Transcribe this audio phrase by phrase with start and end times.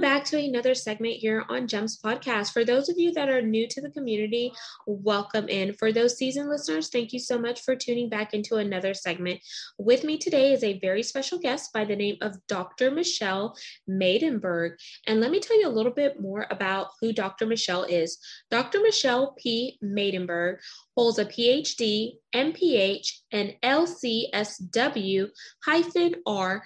[0.00, 2.54] Welcome back to another segment here on GEMS Podcast.
[2.54, 4.50] For those of you that are new to the community,
[4.86, 5.74] welcome in.
[5.74, 9.40] For those seasoned listeners, thank you so much for tuning back into another segment.
[9.76, 12.90] With me today is a very special guest by the name of Dr.
[12.90, 13.54] Michelle
[13.86, 14.76] Maidenberg.
[15.06, 17.44] And let me tell you a little bit more about who Dr.
[17.44, 18.16] Michelle is.
[18.50, 18.80] Dr.
[18.80, 19.78] Michelle P.
[19.84, 20.60] Maidenberg
[20.96, 25.28] holds a PhD, MPH, and LCSW
[25.62, 26.62] hyphen R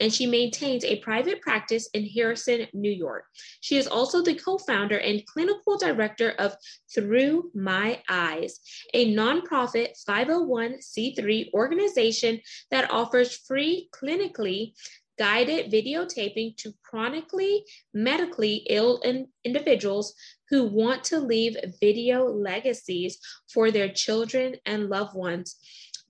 [0.00, 3.24] and she maintains a private practice in Harrison, New York.
[3.60, 6.54] She is also the co founder and clinical director of
[6.94, 8.60] Through My Eyes,
[8.94, 14.72] a nonprofit 501c3 organization that offers free clinically
[15.18, 20.14] guided videotaping to chronically medically ill in individuals
[20.48, 23.18] who want to leave video legacies
[23.52, 25.56] for their children and loved ones.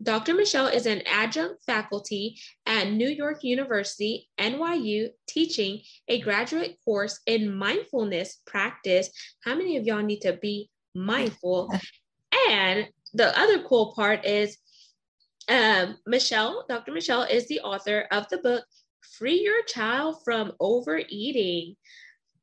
[0.03, 0.35] Dr.
[0.35, 7.55] Michelle is an adjunct faculty at New York University, NYU, teaching a graduate course in
[7.55, 9.11] mindfulness practice.
[9.45, 11.73] How many of y'all need to be mindful?
[12.49, 14.59] and the other cool part is
[15.49, 16.93] um, Michelle, Dr.
[16.93, 18.65] Michelle is the author of the book
[19.17, 21.77] Free Your Child from Overeating.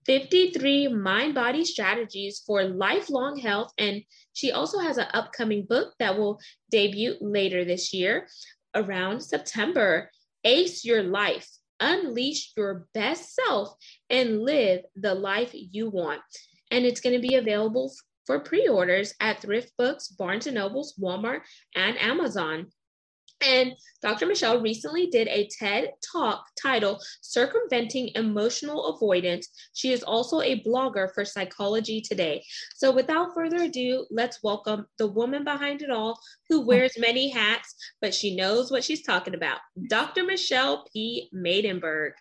[0.06, 3.72] 53 mind body strategies for lifelong health.
[3.78, 4.04] And
[4.34, 6.40] she also has an upcoming book that will
[6.70, 8.28] debut later this year
[8.76, 10.10] around September.
[10.44, 13.74] Ace Your Life, Unleash Your Best Self,
[14.12, 16.22] and Live the Life You Want.
[16.70, 17.92] And it's going to be available
[18.28, 21.42] for pre orders at Thrift Books, Barnes and Nobles, Walmart,
[21.76, 22.68] and Amazon.
[23.46, 24.26] And Dr.
[24.26, 29.50] Michelle recently did a TED talk titled Circumventing Emotional Avoidance.
[29.74, 32.44] She is also a blogger for Psychology Today.
[32.76, 36.20] So, without further ado, let's welcome the woman behind it all
[36.50, 40.24] who wears many hats, but she knows what she's talking about Dr.
[40.24, 41.30] Michelle P.
[41.34, 42.12] Maidenberg.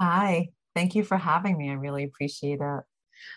[0.00, 1.70] Hi, thank you for having me.
[1.70, 2.82] I really appreciate it.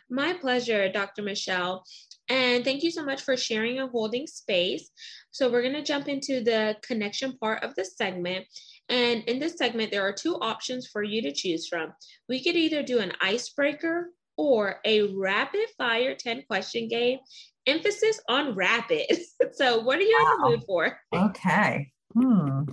[0.09, 1.23] My pleasure, Dr.
[1.23, 1.83] Michelle.
[2.29, 4.89] And thank you so much for sharing and holding space.
[5.31, 8.45] So, we're going to jump into the connection part of the segment.
[8.89, 11.93] And in this segment, there are two options for you to choose from.
[12.27, 17.19] We could either do an icebreaker or a rapid fire 10 question game.
[17.67, 19.05] Emphasis on rapid.
[19.53, 20.33] so, what are you wow.
[20.33, 20.99] in the mood for?
[21.13, 21.91] Okay.
[22.13, 22.63] Hmm.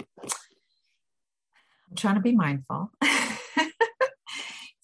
[1.90, 2.90] I'm trying to be mindful.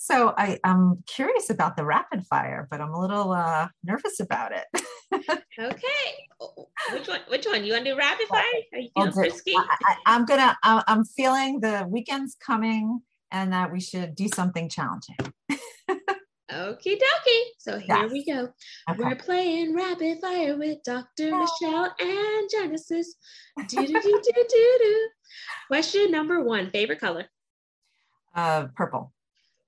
[0.04, 4.52] So I, am curious about the rapid fire, but I'm a little uh, nervous about
[4.52, 4.66] it.
[5.58, 6.28] okay,
[6.92, 7.20] which one?
[7.28, 7.64] Which one?
[7.64, 8.42] You want to do rapid fire?
[8.74, 9.54] Are you feeling frisky?
[9.56, 10.54] I, am gonna.
[10.62, 13.00] I'm feeling the weekend's coming,
[13.30, 15.16] and that we should do something challenging.
[16.52, 17.42] Okie dokie.
[17.58, 18.12] So here yes.
[18.12, 18.50] we go.
[18.90, 18.98] Okay.
[18.98, 21.34] We're playing rapid fire with Dr.
[21.34, 23.14] Michelle and Genesis.
[23.68, 25.08] Do do do do do do.
[25.68, 27.24] Question number one: Favorite color?
[28.34, 29.13] Uh, purple.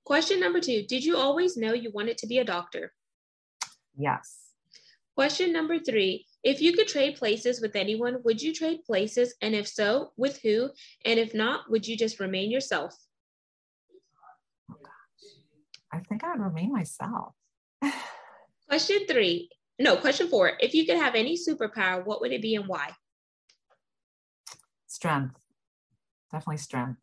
[0.06, 2.92] Question number two Did you always know you wanted to be a doctor?
[3.98, 4.52] Yes.
[5.16, 9.34] Question number three If you could trade places with anyone, would you trade places?
[9.42, 10.70] And if so, with who?
[11.04, 12.94] And if not, would you just remain yourself?
[14.70, 14.76] Oh,
[15.92, 17.34] I think I'd remain myself.
[18.68, 19.50] question three.
[19.80, 20.52] No, question four.
[20.60, 22.92] If you could have any superpower, what would it be and why?
[24.86, 25.34] Strength.
[26.30, 27.00] Definitely strength.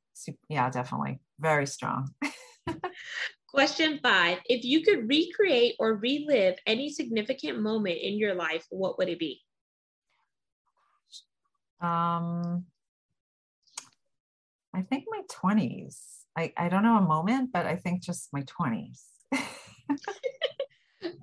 [0.48, 1.20] Yeah, definitely.
[1.38, 2.14] Very strong.
[3.48, 8.98] Question five If you could recreate or relive any significant moment in your life, what
[8.98, 9.42] would it be?
[11.82, 12.66] Um,
[14.74, 15.98] I think my 20s.
[16.36, 19.02] I, I don't know a moment, but I think just my 20s.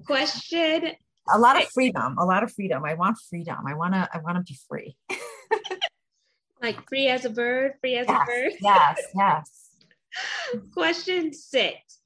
[0.06, 0.92] Question
[1.32, 2.84] a lot of freedom, a lot of freedom.
[2.84, 3.58] I want freedom.
[3.66, 4.96] I want to I want to be free.
[6.62, 8.52] like free as a bird, free as yes, a bird.
[8.60, 9.59] yes, yes.
[10.74, 12.00] Question six.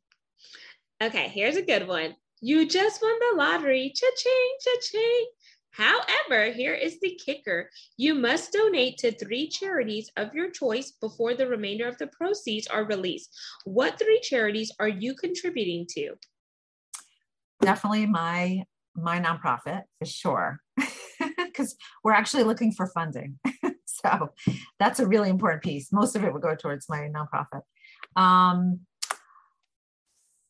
[1.02, 2.14] Okay, here's a good one.
[2.40, 3.92] You just won the lottery.
[3.94, 5.26] Cha-ching, cha-ching.
[5.70, 7.68] However, here is the kicker.
[7.96, 12.68] You must donate to three charities of your choice before the remainder of the proceeds
[12.68, 13.36] are released.
[13.64, 16.14] What three charities are you contributing to?
[17.60, 18.64] Definitely my
[18.94, 20.60] my nonprofit for sure.
[21.36, 23.38] Because we're actually looking for funding.
[23.86, 24.30] so
[24.80, 25.92] that's a really important piece.
[25.92, 27.62] Most of it would go towards my nonprofit.
[28.16, 28.80] Um,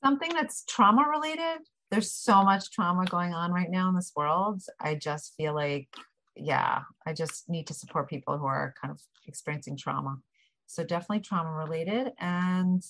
[0.03, 1.67] something that's trauma related.
[1.91, 4.63] There's so much trauma going on right now in this world.
[4.81, 5.89] I just feel like,
[6.37, 10.19] yeah, I just need to support people who are kind of experiencing trauma.
[10.67, 12.13] So definitely trauma related.
[12.19, 12.83] And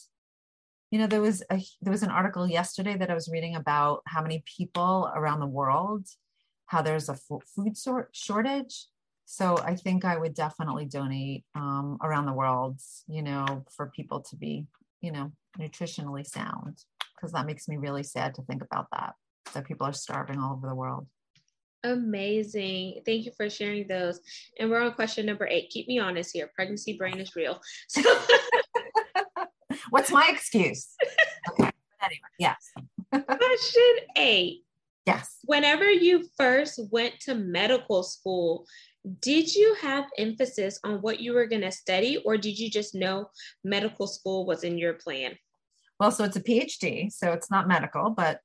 [0.91, 4.03] you know, there was a there was an article yesterday that I was reading about
[4.06, 6.06] how many people around the world,
[6.67, 8.87] how there's a food sort shortage.
[9.25, 12.79] So I think I would definitely donate um, around the world,
[13.09, 14.67] you know, for people to be,
[15.00, 16.79] you know, nutritionally sound,
[17.17, 19.15] because that makes me really sad to think about that.
[19.55, 21.06] That people are starving all over the world.
[21.85, 23.03] Amazing.
[23.05, 24.21] Thank you for sharing those.
[24.59, 25.69] And we're on question number eight.
[25.70, 26.50] Keep me honest here.
[26.55, 27.61] Pregnancy brain is real.
[27.88, 28.03] So
[29.91, 30.88] What's my excuse?
[31.50, 31.70] Okay.
[32.03, 32.73] Anyway, yes.
[33.12, 34.65] question eight.
[35.06, 35.39] Yes.
[35.45, 38.67] Whenever you first went to medical school,
[39.21, 42.95] did you have emphasis on what you were going to study, or did you just
[42.95, 43.29] know
[43.62, 45.37] medical school was in your plan?
[46.01, 48.41] Well, so it's a PhD, so it's not medical, but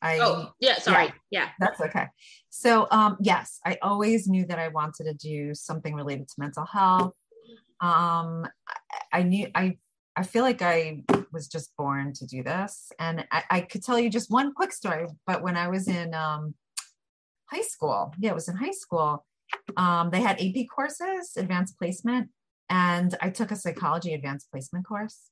[0.00, 1.48] I oh yeah, sorry, yeah, yeah.
[1.58, 2.06] that's okay.
[2.50, 6.64] So um, yes, I always knew that I wanted to do something related to mental
[6.64, 7.14] health.
[7.80, 9.76] Um, I, I knew I
[10.18, 14.00] I feel like I was just born to do this, and I, I could tell
[14.00, 15.06] you just one quick story.
[15.28, 16.54] But when I was in um,
[17.46, 19.24] high school, yeah, it was in high school.
[19.76, 22.30] Um, they had AP courses, advanced placement,
[22.68, 25.30] and I took a psychology advanced placement course,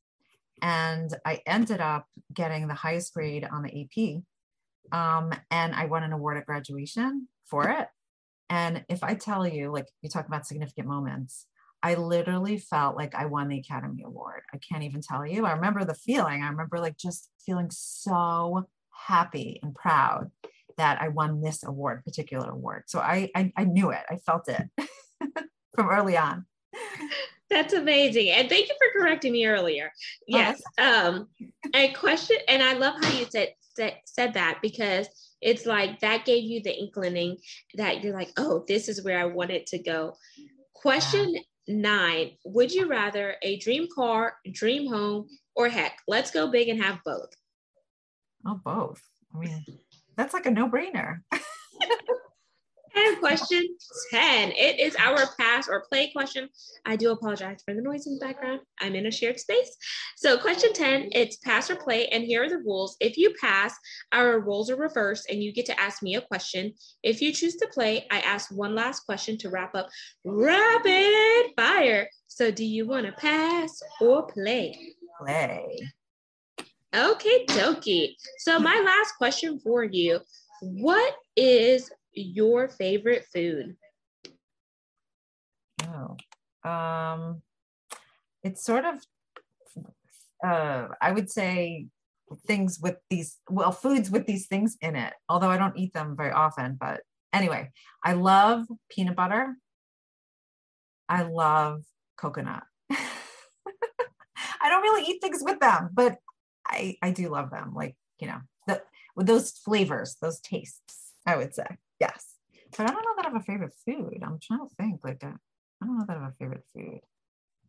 [0.62, 4.22] and I ended up getting the highest grade on the AP
[4.92, 7.88] um, and I won an award at graduation for it.
[8.48, 11.46] And if I tell you, like you talk about significant moments,
[11.86, 14.42] I literally felt like I won the Academy Award.
[14.52, 15.46] I can't even tell you.
[15.46, 16.42] I remember the feeling.
[16.42, 18.66] I remember like just feeling so
[19.06, 20.32] happy and proud
[20.78, 22.84] that I won this award, particular award.
[22.88, 24.00] So I I, I knew it.
[24.10, 24.68] I felt it
[25.76, 26.46] from early on.
[27.50, 28.30] That's amazing.
[28.30, 29.92] And thank you for correcting me earlier.
[29.94, 30.60] Oh, yes.
[30.78, 31.28] Um
[31.72, 35.06] a question and I love how you said said, said that because
[35.40, 37.36] it's like that gave you the inclining
[37.74, 40.16] that you're like, oh, this is where I wanted to go.
[40.74, 41.36] Question
[41.68, 46.82] nine Would you rather a dream car, dream home, or heck, let's go big and
[46.82, 47.30] have both?
[48.46, 49.02] Oh, both.
[49.34, 49.64] I mean,
[50.16, 51.20] that's like a no brainer.
[53.26, 53.76] Question
[54.12, 54.52] 10.
[54.52, 56.48] It is our pass or play question.
[56.84, 58.60] I do apologize for the noise in the background.
[58.80, 59.76] I'm in a shared space.
[60.16, 62.06] So, question 10, it's pass or play.
[62.06, 62.96] And here are the rules.
[63.00, 63.74] If you pass,
[64.12, 66.72] our roles are reversed and you get to ask me a question.
[67.02, 69.88] If you choose to play, I ask one last question to wrap up
[70.24, 72.08] rapid fire.
[72.28, 74.78] So, do you want to pass or play?
[75.20, 75.80] Play.
[76.94, 78.14] Okay, dokie.
[78.38, 80.20] So, my last question for you
[80.60, 83.76] What is your favorite food?
[85.84, 86.16] Oh,
[86.68, 87.42] um,
[88.42, 88.96] it's sort of,
[90.44, 91.86] uh, I would say
[92.46, 96.16] things with these, well, foods with these things in it, although I don't eat them
[96.16, 96.76] very often.
[96.80, 97.02] But
[97.32, 97.70] anyway,
[98.04, 99.56] I love peanut butter.
[101.08, 101.84] I love
[102.16, 102.64] coconut.
[102.90, 106.18] I don't really eat things with them, but
[106.66, 107.74] I, I do love them.
[107.74, 108.82] Like, you know, the,
[109.14, 111.66] with those flavors, those tastes, I would say.
[112.00, 112.34] Yes.
[112.76, 114.22] But I don't know that I have a favorite food.
[114.22, 115.00] I'm trying to think.
[115.04, 115.28] Like, uh,
[115.82, 117.00] I don't know that I have a favorite food.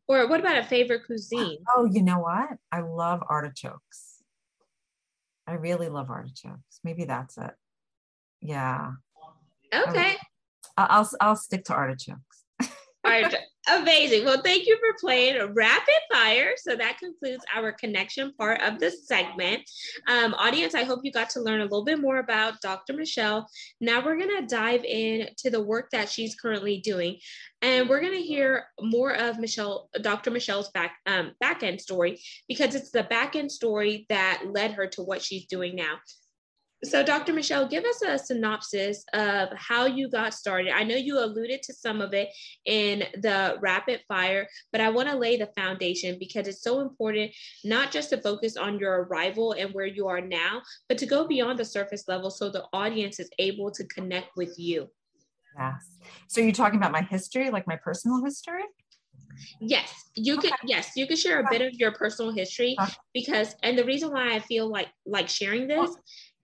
[0.08, 1.60] Or what about a favorite cuisine?
[1.76, 2.50] Oh, you know what?
[2.72, 4.24] I love artichokes.
[5.46, 6.80] I really love artichokes.
[6.84, 7.52] Maybe that's it.
[8.42, 8.92] Yeah.
[9.74, 10.16] Okay.
[10.78, 12.44] I'll I'll stick to artichokes.
[13.70, 14.24] Amazing.
[14.24, 16.54] Well, thank you for playing rapid fire.
[16.56, 19.62] So that concludes our connection part of the segment.
[20.08, 22.94] Um, audience, I hope you got to learn a little bit more about Dr.
[22.94, 23.46] Michelle.
[23.82, 27.18] Now we're going to dive into the work that she's currently doing.
[27.62, 30.32] And we're going to hear more of Michelle, Dr.
[30.32, 34.88] Michelle's back um, back end story because it's the back end story that led her
[34.88, 35.96] to what she's doing now.
[36.84, 37.34] So, Dr.
[37.34, 40.72] Michelle, give us a synopsis of how you got started.
[40.72, 42.30] I know you alluded to some of it
[42.66, 47.32] in the rapid fire, but I want to lay the foundation because it's so important
[47.64, 51.28] not just to focus on your arrival and where you are now, but to go
[51.28, 54.88] beyond the surface level so the audience is able to connect with you.
[55.58, 55.90] Yes.
[56.28, 58.66] So, you're talking about my history, like my personal history?
[59.60, 60.50] Yes, you okay.
[60.50, 60.58] could.
[60.66, 62.76] Yes, you could share a bit of your personal history
[63.14, 65.96] because, and the reason why I feel like like sharing this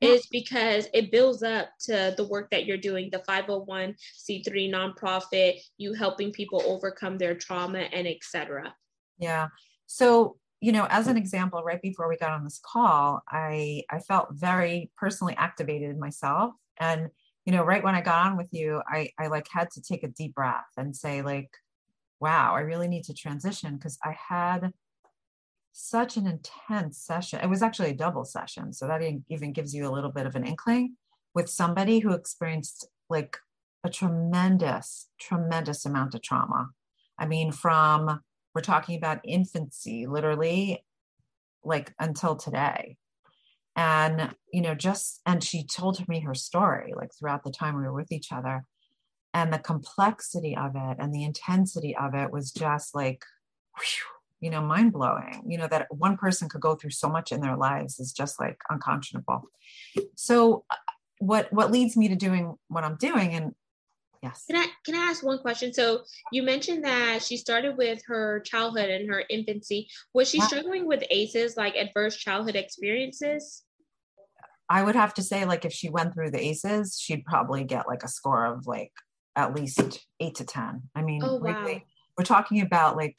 [0.03, 5.93] is because it builds up to the work that you're doing, the 501c3 nonprofit, you
[5.93, 8.73] helping people overcome their trauma and etc.
[9.17, 9.47] Yeah.
[9.85, 13.99] So, you know, as an example, right before we got on this call, I I
[13.99, 16.53] felt very personally activated myself.
[16.79, 17.09] And,
[17.45, 20.03] you know, right when I got on with you, I I like had to take
[20.03, 21.49] a deep breath and say, like,
[22.19, 24.71] wow, I really need to transition because I had
[25.73, 27.39] such an intense session.
[27.41, 28.71] It was actually a double session.
[28.73, 30.95] So that even gives you a little bit of an inkling
[31.33, 33.37] with somebody who experienced like
[33.83, 36.69] a tremendous, tremendous amount of trauma.
[37.17, 38.21] I mean, from
[38.53, 40.85] we're talking about infancy, literally,
[41.63, 42.97] like until today.
[43.75, 47.81] And, you know, just, and she told me her story, like throughout the time we
[47.81, 48.65] were with each other.
[49.33, 53.23] And the complexity of it and the intensity of it was just like,
[53.75, 54.05] whew,
[54.43, 55.41] you know, mind blowing.
[55.47, 58.39] You know, that one person could go through so much in their lives is just
[58.41, 59.43] like unconscionable.
[60.15, 60.75] So, uh,
[61.19, 63.53] what what leads me to doing what I'm doing, and
[64.21, 64.45] Yes.
[64.49, 65.73] Can I can I ask one question?
[65.73, 69.89] So you mentioned that she started with her childhood and her infancy.
[70.13, 70.47] Was she yeah.
[70.47, 73.63] struggling with ACEs, like adverse childhood experiences?
[74.69, 77.85] I would have to say, like, if she went through the ACEs, she'd probably get
[77.85, 78.93] like a score of like
[79.35, 80.83] at least eight to ten.
[80.95, 81.61] I mean, oh, wow.
[81.61, 81.85] really,
[82.17, 83.17] we're talking about like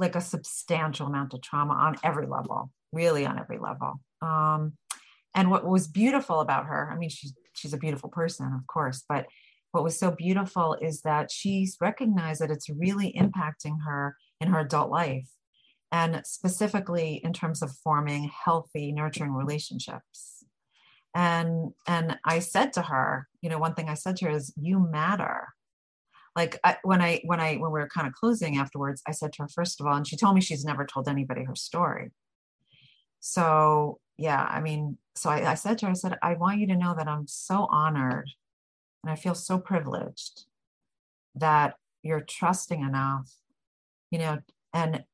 [0.00, 4.00] like a substantial amount of trauma on every level, really on every level.
[4.22, 4.72] Um,
[5.34, 9.04] and what was beautiful about her, I mean, she's she's a beautiful person, of course,
[9.08, 9.26] but
[9.72, 14.60] what was so beautiful is that she's recognized that it's really impacting her in her
[14.60, 15.28] adult life
[15.92, 20.44] and specifically in terms of forming healthy nurturing relationships
[21.14, 24.52] and and i said to her you know one thing i said to her is
[24.56, 25.48] you matter
[26.36, 29.32] like I, when i when i when we were kind of closing afterwards i said
[29.34, 32.10] to her first of all and she told me she's never told anybody her story
[33.20, 36.66] so yeah i mean so I, I said to her i said i want you
[36.68, 38.30] to know that i'm so honored
[39.02, 40.44] and I feel so privileged
[41.34, 43.30] that you're trusting enough,
[44.10, 44.38] you know,
[44.74, 45.04] and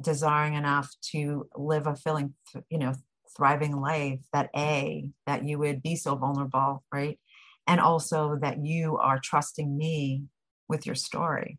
[0.00, 2.34] desiring enough to live a feeling,
[2.70, 2.94] you know,
[3.36, 7.18] thriving life that A, that you would be so vulnerable, right?
[7.66, 10.22] And also that you are trusting me
[10.68, 11.58] with your story.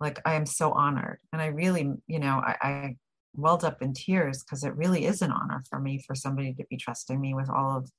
[0.00, 1.18] Like I am so honored.
[1.32, 2.96] And I really, you know, I, I
[3.34, 6.64] welled up in tears because it really is an honor for me for somebody to
[6.68, 7.90] be trusting me with all of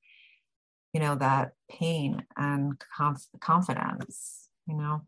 [0.93, 5.01] you know that pain and conf- confidence you know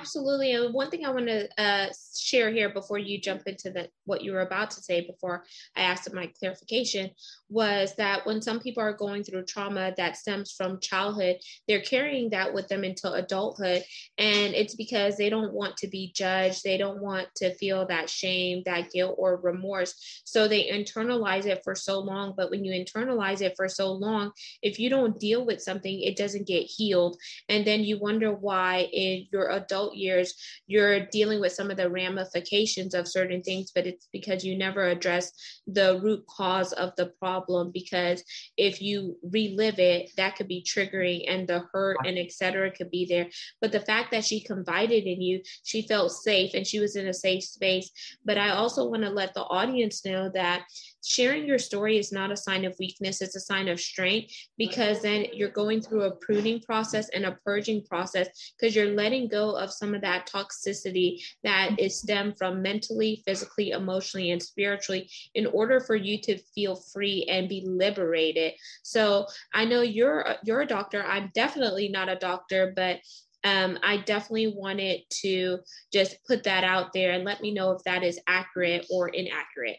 [0.00, 0.52] Absolutely.
[0.52, 1.88] And one thing I want to uh,
[2.18, 5.44] share here before you jump into the, what you were about to say before
[5.76, 7.10] I asked my clarification
[7.50, 11.36] was that when some people are going through trauma that stems from childhood,
[11.68, 13.84] they're carrying that with them into adulthood.
[14.16, 16.62] And it's because they don't want to be judged.
[16.64, 20.22] They don't want to feel that shame, that guilt, or remorse.
[20.24, 22.32] So they internalize it for so long.
[22.34, 26.16] But when you internalize it for so long, if you don't deal with something, it
[26.16, 27.18] doesn't get healed.
[27.50, 30.34] And then you wonder why in your adult adult years,
[30.66, 34.88] you're dealing with some of the ramifications of certain things, but it's because you never
[34.88, 35.32] address
[35.66, 37.70] the root cause of the problem.
[37.72, 38.22] Because
[38.56, 42.70] if you relive it, that could be triggering and the hurt and etc.
[42.70, 43.28] could be there.
[43.60, 47.06] But the fact that she confided in you, she felt safe and she was in
[47.06, 47.90] a safe space.
[48.24, 50.62] But I also want to let the audience know that
[51.04, 55.02] sharing your story is not a sign of weakness, it's a sign of strength because
[55.02, 58.28] then you're going through a pruning process and a purging process
[58.58, 63.70] because you're letting go of some of that toxicity that is stemmed from mentally, physically,
[63.70, 68.52] emotionally, and spiritually in order for you to feel free and be liberated.
[68.82, 71.04] So I know you're you're a doctor.
[71.04, 73.00] I'm definitely not a doctor, but
[73.44, 75.60] um, I definitely wanted to
[75.92, 79.78] just put that out there and let me know if that is accurate or inaccurate.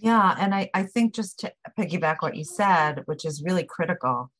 [0.00, 4.30] Yeah, and I, I think just to piggyback what you said, which is really critical,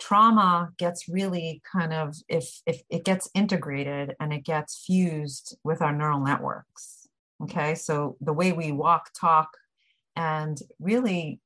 [0.00, 5.80] trauma gets really kind of if if it gets integrated and it gets fused with
[5.80, 7.08] our neural networks.
[7.42, 9.50] Okay, so the way we walk, talk,
[10.16, 11.40] and really,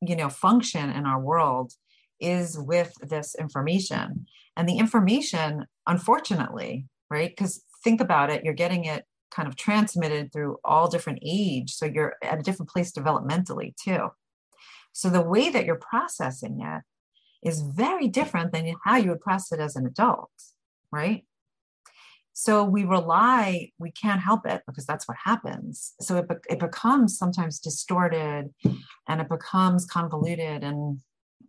[0.00, 1.72] you know, function in our world
[2.18, 4.26] is with this information.
[4.56, 7.28] And the information, unfortunately, right?
[7.30, 11.72] Because think about it, you're getting it kind of transmitted through all different age.
[11.74, 14.08] So you're at a different place developmentally too.
[14.92, 16.82] So the way that you're processing it
[17.46, 20.30] is very different than how you would process it as an adult,
[20.90, 21.24] right?
[22.38, 25.94] So we rely, we can't help it because that's what happens.
[26.00, 28.52] So it, it becomes sometimes distorted
[29.08, 31.00] and it becomes convoluted and,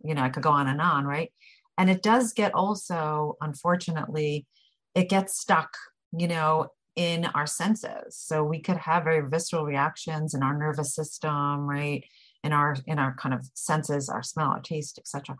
[0.02, 1.30] you know, I could go on and on, right?
[1.76, 4.46] And it does get also, unfortunately,
[4.94, 5.76] it gets stuck,
[6.16, 6.68] you know,
[6.98, 8.18] in our senses.
[8.18, 12.04] So we could have very visceral reactions in our nervous system right?
[12.42, 15.36] In our in our kind of senses our smell our taste etc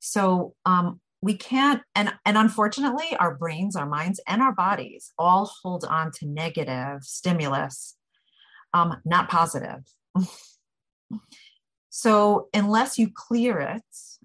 [0.00, 5.50] so um we can't and and unfortunately our brains our minds and our bodies all
[5.62, 7.96] hold on to negative stimulus
[8.74, 9.80] um not positive.
[11.94, 13.82] So unless you clear it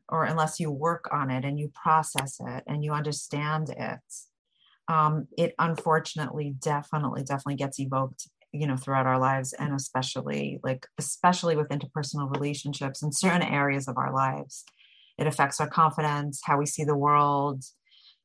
[0.08, 4.00] or unless you work on it and you process it and you understand it
[4.88, 10.88] um, it unfortunately definitely definitely gets evoked you know throughout our lives and especially like
[10.98, 14.64] especially with interpersonal relationships in certain areas of our lives.
[15.18, 17.64] It affects our confidence how we see the world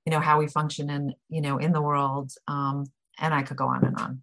[0.05, 2.87] you know how we function in you know in the world um,
[3.19, 4.23] and i could go on and on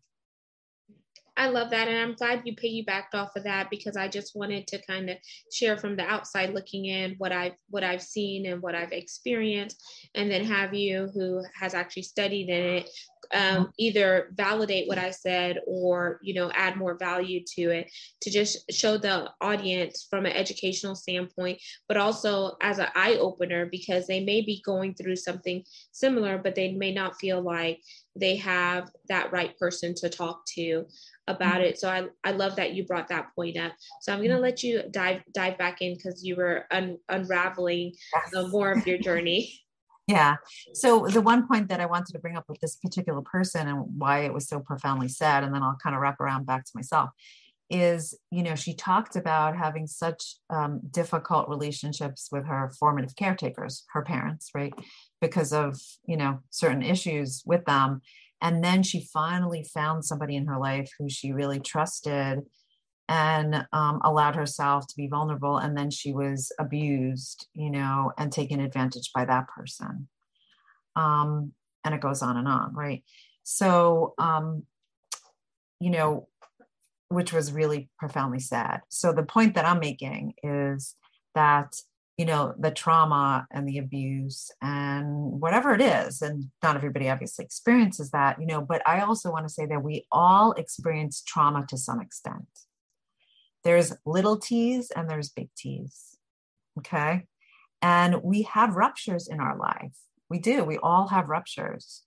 [1.39, 1.87] I love that.
[1.87, 5.17] And I'm glad you piggybacked off of that because I just wanted to kind of
[5.53, 9.81] share from the outside looking in what I've what I've seen and what I've experienced,
[10.15, 12.89] and then have you who has actually studied in it
[13.33, 17.91] um, either validate what I said or you know add more value to it
[18.21, 23.67] to just show the audience from an educational standpoint, but also as an eye opener
[23.67, 27.79] because they may be going through something similar, but they may not feel like
[28.19, 30.85] they have that right person to talk to
[31.27, 31.63] about mm-hmm.
[31.63, 31.79] it.
[31.79, 33.73] So I, I love that you brought that point up.
[34.01, 34.43] So I'm going to mm-hmm.
[34.43, 37.93] let you dive dive back in because you were un, unraveling
[38.35, 39.53] uh, more of your journey.
[40.07, 40.37] Yeah.
[40.73, 43.85] So the one point that I wanted to bring up with this particular person and
[43.95, 46.71] why it was so profoundly sad, and then I'll kind of wrap around back to
[46.73, 47.11] myself,
[47.69, 53.85] is you know she talked about having such um, difficult relationships with her formative caretakers,
[53.93, 54.73] her parents, right,
[55.21, 58.01] because of you know certain issues with them,
[58.41, 62.39] and then she finally found somebody in her life who she really trusted
[63.07, 65.57] and um, allowed herself to be vulnerable.
[65.57, 70.07] And then she was abused you know and taken advantage by that person.
[70.95, 71.53] Um,
[71.85, 73.03] and it goes on and on right?
[73.43, 74.63] So um,
[75.79, 76.28] you know
[77.09, 80.95] which was really profoundly sad so the point that i'm making is
[81.35, 81.75] that
[82.17, 85.07] you know the trauma and the abuse and
[85.39, 89.47] whatever it is and not everybody obviously experiences that you know but i also want
[89.47, 92.47] to say that we all experience trauma to some extent
[93.63, 96.17] there's little t's and there's big t's.
[96.79, 97.25] Okay.
[97.81, 99.95] And we have ruptures in our life.
[100.29, 100.63] We do.
[100.63, 102.03] We all have ruptures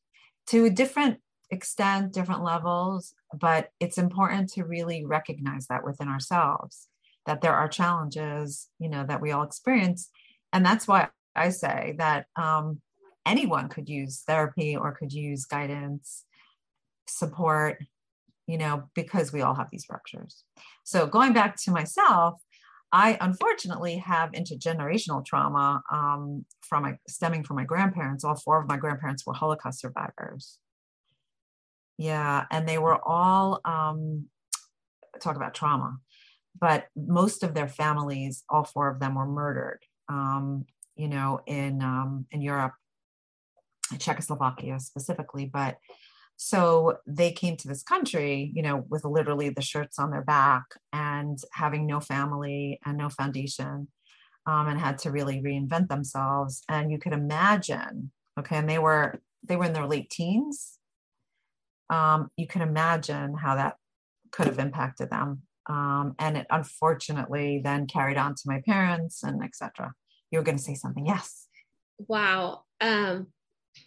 [0.49, 1.19] to different
[1.53, 6.89] extent, different levels, but it's important to really recognize that within ourselves
[7.27, 10.11] that there are challenges, you know, that we all experience.
[10.53, 12.81] And that's why I say that um,
[13.25, 16.25] anyone could use therapy or could use guidance,
[17.07, 17.79] support,
[18.47, 20.45] you know, because we all have these ruptures.
[20.85, 22.41] So going back to myself,
[22.91, 28.25] I unfortunately have intergenerational trauma um, from my, stemming from my grandparents.
[28.25, 30.59] All four of my grandparents were Holocaust survivors.
[31.98, 34.26] Yeah, and they were all um,
[35.20, 35.98] talk about trauma,
[36.59, 39.81] but most of their families, all four of them, were murdered.
[40.09, 40.64] Um,
[40.96, 42.72] you know, in um, in Europe,
[43.98, 45.78] Czechoslovakia specifically, but
[46.37, 50.64] so they came to this country, you know, with literally the shirts on their back
[50.92, 53.88] and having no family and no foundation,
[54.46, 56.62] um, and had to really reinvent themselves.
[56.68, 60.78] And you could imagine, okay, and they were they were in their late teens.
[61.92, 63.76] Um, you can imagine how that
[64.33, 65.42] could have impacted them.
[65.66, 69.92] Um, and it unfortunately then carried on to my parents and etc.
[70.31, 71.46] You were going to say something, yes.
[72.09, 72.62] Wow.
[72.81, 73.28] Um,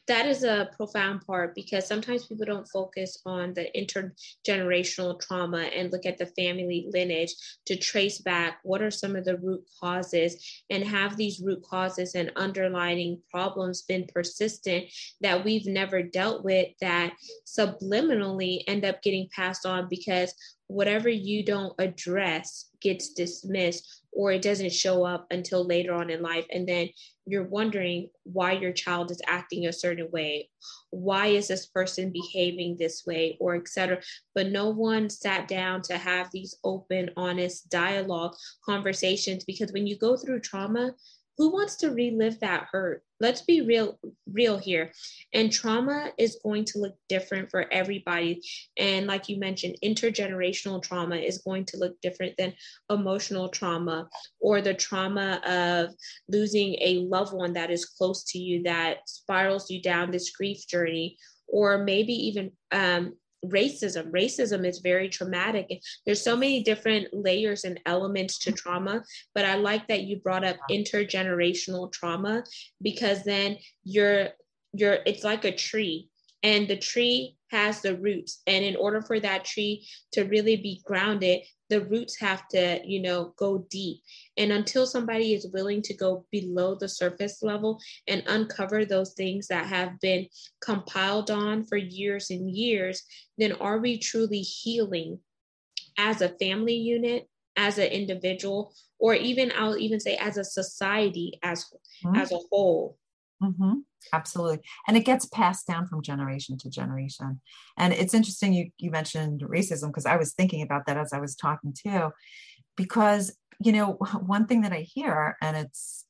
[0.07, 5.91] that is a profound part because sometimes people don't focus on the intergenerational trauma and
[5.91, 7.33] look at the family lineage
[7.65, 12.15] to trace back what are some of the root causes and have these root causes
[12.15, 14.85] and underlying problems been persistent
[15.21, 17.13] that we've never dealt with that
[17.45, 20.33] subliminally end up getting passed on because
[20.67, 26.21] whatever you don't address gets dismissed or it doesn't show up until later on in
[26.21, 26.45] life.
[26.51, 26.89] And then
[27.25, 30.49] you're wondering why your child is acting a certain way.
[30.89, 34.01] Why is this person behaving this way or etc
[34.33, 39.97] but no one sat down to have these open honest dialogue conversations because when you
[39.97, 40.93] go through trauma
[41.37, 43.03] who wants to relive that hurt?
[43.19, 43.99] Let's be real
[44.31, 44.91] real here.
[45.33, 48.41] And trauma is going to look different for everybody.
[48.77, 52.53] And like you mentioned intergenerational trauma is going to look different than
[52.89, 54.07] emotional trauma
[54.39, 55.95] or the trauma of
[56.29, 60.67] losing a loved one that is close to you that spirals you down this grief
[60.67, 61.17] journey
[61.47, 63.13] or maybe even um,
[63.49, 64.11] racism.
[64.11, 65.81] Racism is very traumatic.
[66.05, 69.03] There's so many different layers and elements to trauma
[69.33, 72.43] but i like that you brought up intergenerational trauma
[72.81, 74.29] because then you're
[74.73, 76.09] you're it's like a tree
[76.43, 78.41] and the tree has the roots.
[78.45, 83.01] And in order for that tree to really be grounded the roots have to you
[83.01, 84.01] know go deep
[84.37, 89.47] and until somebody is willing to go below the surface level and uncover those things
[89.47, 90.27] that have been
[90.61, 93.03] compiled on for years and years
[93.37, 95.19] then are we truly healing
[95.97, 101.39] as a family unit as an individual or even i'll even say as a society
[101.41, 101.65] as
[102.05, 102.15] mm-hmm.
[102.15, 102.97] as a whole
[103.41, 103.79] mm-hmm.
[104.13, 104.59] Absolutely.
[104.87, 107.41] And it gets passed down from generation to generation.
[107.77, 111.19] And it's interesting you, you mentioned racism because I was thinking about that as I
[111.19, 112.11] was talking too,
[112.75, 113.93] because, you know,
[114.25, 116.05] one thing that I hear, and it's,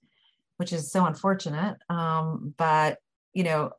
[0.58, 3.00] which is so unfortunate, um, but,
[3.34, 3.72] you know,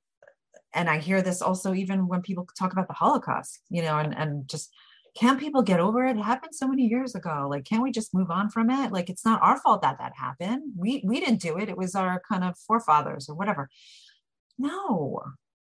[0.75, 4.15] and I hear this also even when people talk about the Holocaust, you know, and,
[4.15, 4.71] and just
[5.17, 6.17] can't people get over it?
[6.17, 7.47] It happened so many years ago.
[7.51, 8.93] Like, can't we just move on from it?
[8.93, 10.75] Like, it's not our fault that that happened.
[10.77, 11.71] We we didn't do it.
[11.71, 13.71] It was our kind of forefathers or whatever.
[14.59, 15.23] No,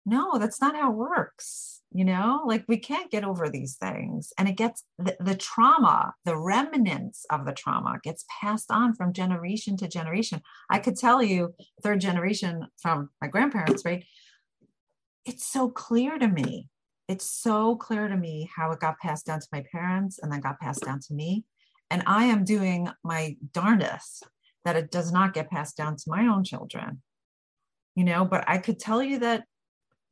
[0.05, 1.81] no, that's not how it works.
[1.91, 6.13] You know, like we can't get over these things, and it gets the, the trauma,
[6.25, 10.41] the remnants of the trauma gets passed on from generation to generation.
[10.69, 14.03] I could tell you, third generation from my grandparents, right?
[15.25, 16.69] It's so clear to me
[17.07, 20.41] it's so clear to me how it got passed down to my parents and then
[20.41, 21.45] got passed down to me.
[21.89, 24.27] And I am doing my darndest
[24.65, 27.01] that it does not get passed down to my own children.
[27.97, 29.43] You know, but I could tell you that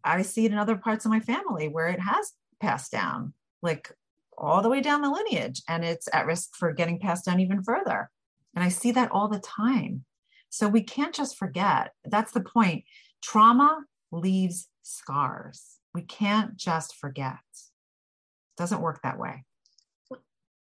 [0.04, 3.90] I see it in other parts of my family where it has passed down, like
[4.38, 7.64] all the way down the lineage, and it's at risk for getting passed down even
[7.64, 8.10] further.
[8.54, 10.04] And I see that all the time.
[10.50, 11.92] So we can't just forget.
[12.04, 12.84] That's the point.
[13.22, 17.40] Trauma leaves scars we can't just forget.
[17.56, 19.46] It doesn't work that way.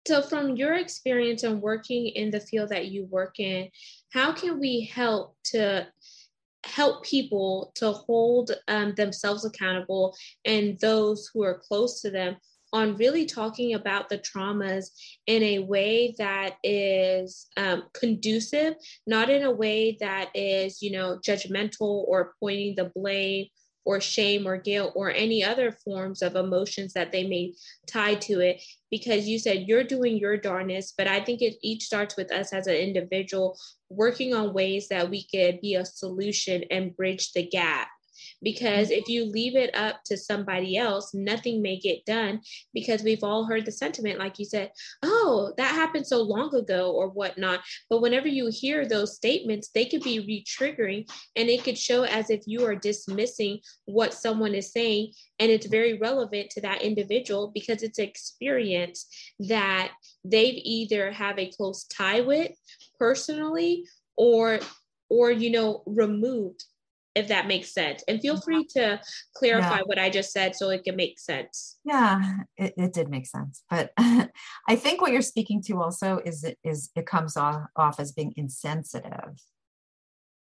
[0.07, 3.69] So, from your experience and working in the field that you work in,
[4.13, 5.87] how can we help to
[6.65, 12.35] help people to hold um, themselves accountable and those who are close to them
[12.73, 14.89] on really talking about the traumas
[15.27, 18.73] in a way that is um, conducive,
[19.07, 23.47] not in a way that is, you know, judgmental or pointing the blame
[23.85, 27.53] or shame or guilt or any other forms of emotions that they may
[27.87, 28.61] tie to it.
[28.91, 32.53] Because you said you're doing your darnest but i think it each starts with us
[32.53, 33.57] as an individual
[33.95, 37.87] working on ways that we could be a solution and bridge the gap
[38.41, 42.41] because if you leave it up to somebody else, nothing may get done
[42.73, 44.71] because we've all heard the sentiment, like you said,
[45.03, 47.61] oh, that happened so long ago or whatnot.
[47.89, 52.03] But whenever you hear those statements, they could be re triggering and it could show
[52.03, 55.13] as if you are dismissing what someone is saying.
[55.39, 59.07] And it's very relevant to that individual because it's experience
[59.39, 59.91] that
[60.23, 62.51] they've either have a close tie with
[62.99, 63.85] personally
[64.17, 64.59] or
[65.09, 66.63] or you know removed
[67.15, 68.03] if that makes sense.
[68.07, 68.99] And feel free to
[69.35, 69.83] clarify yeah.
[69.85, 71.77] what I just said so it can make sense.
[71.85, 73.63] Yeah, it, it did make sense.
[73.69, 77.99] But I think what you're speaking to also is it is it comes off, off
[77.99, 79.39] as being insensitive,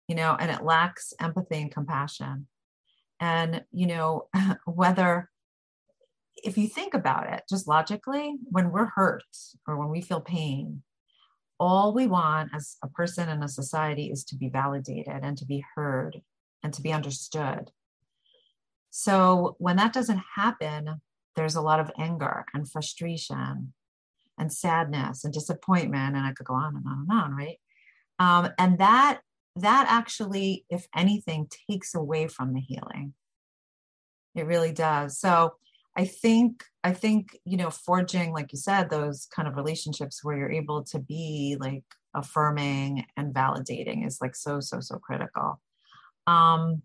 [0.06, 2.46] you know, and it lacks empathy and compassion.
[3.18, 4.28] And, you know,
[4.66, 5.30] whether
[6.44, 9.24] if you think about it just logically, when we're hurt
[9.66, 10.82] or when we feel pain,
[11.60, 15.44] all we want as a person in a society is to be validated and to
[15.44, 16.20] be heard
[16.62, 17.70] and to be understood.
[18.90, 21.00] So when that doesn't happen,
[21.36, 23.72] there's a lot of anger and frustration
[24.38, 27.58] and sadness and disappointment, and I could go on and on and on, right?
[28.18, 29.20] Um, and that
[29.56, 33.14] that actually, if anything, takes away from the healing.
[34.34, 35.18] It really does.
[35.18, 35.54] So
[35.96, 40.36] I think I think you know forging, like you said, those kind of relationships where
[40.36, 45.60] you're able to be like affirming and validating is like so so so critical.
[46.26, 46.82] Um,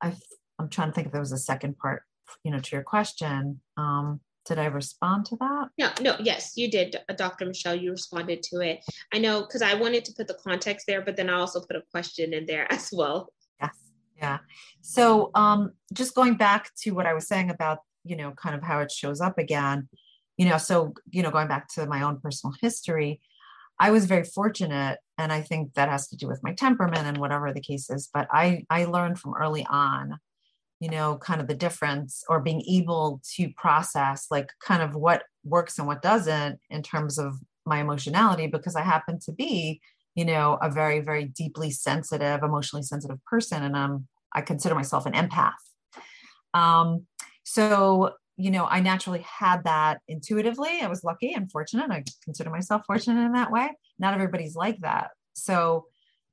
[0.00, 0.14] I,
[0.58, 2.02] I'm trying to think if there was a second part,
[2.44, 3.60] you know, to your question.
[3.76, 5.68] Um, did I respond to that?
[5.76, 7.44] No, no, yes, you did, Dr.
[7.44, 7.74] Michelle.
[7.74, 8.82] You responded to it.
[9.12, 11.76] I know because I wanted to put the context there, but then I also put
[11.76, 13.30] a question in there as well.
[14.18, 14.38] Yeah.
[14.80, 18.62] So, um, just going back to what I was saying about, you know, kind of
[18.62, 19.88] how it shows up again,
[20.36, 23.20] you know, so, you know, going back to my own personal history,
[23.80, 27.18] I was very fortunate, and I think that has to do with my temperament and
[27.18, 28.08] whatever the case is.
[28.12, 30.18] But I I learned from early on,
[30.80, 35.22] you know, kind of the difference or being able to process like kind of what
[35.44, 39.80] works and what doesn't in terms of my emotionality because I happen to be,
[40.18, 45.06] you know, a very very deeply sensitive, emotionally sensitive person, and I'm I consider myself
[45.06, 45.52] an empath.
[46.54, 47.06] Um,
[47.44, 50.80] so you know, I naturally had that intuitively.
[50.82, 51.92] I was lucky and fortunate.
[51.92, 53.70] I consider myself fortunate in that way.
[54.00, 55.10] Not everybody's like that.
[55.34, 55.86] So,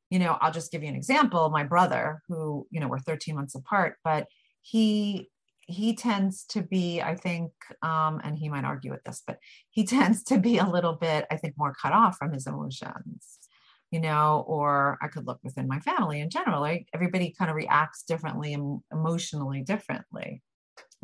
[0.10, 1.50] you know, I'll just give you an example.
[1.52, 4.28] My brother, who, you know, we're 13 months apart, but
[4.62, 5.30] he
[5.68, 9.38] he tends to be, I think, um, and he might argue with this, but
[9.72, 13.35] he tends to be a little bit, I think, more cut off from his emotions,
[13.92, 16.62] you know, or I could look within my family in general.
[16.62, 20.42] Like everybody kind of reacts differently and emotionally differently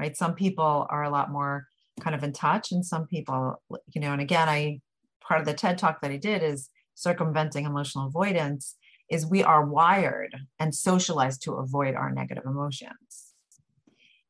[0.01, 0.17] right?
[0.17, 1.67] Some people are a lot more
[1.99, 3.61] kind of in touch, and some people,
[3.93, 4.81] you know, and again, I
[5.21, 8.75] part of the TED talk that I did is circumventing emotional avoidance
[9.09, 13.33] is we are wired and socialized to avoid our negative emotions.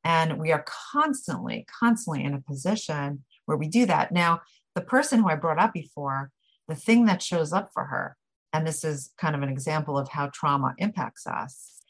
[0.04, 4.12] And we are constantly, constantly in a position where we do that.
[4.12, 4.42] Now,
[4.76, 6.32] the person who I brought up before,
[6.68, 8.18] the thing that shows up for her,
[8.54, 11.82] and this is kind of an example of how trauma impacts us,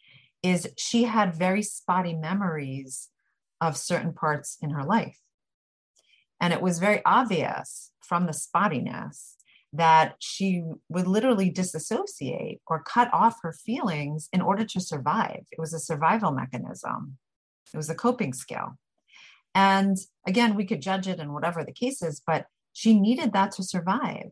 [0.43, 3.09] is she had very spotty memories
[3.59, 5.19] of certain parts in her life.
[6.39, 9.35] And it was very obvious from the spottiness
[9.73, 15.43] that she would literally disassociate or cut off her feelings in order to survive.
[15.51, 17.17] It was a survival mechanism,
[17.73, 18.77] it was a coping skill.
[19.53, 19.97] And
[20.27, 23.63] again, we could judge it in whatever the case is, but she needed that to
[23.63, 24.31] survive.